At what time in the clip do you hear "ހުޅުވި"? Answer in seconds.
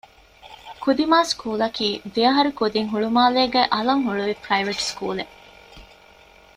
4.05-4.33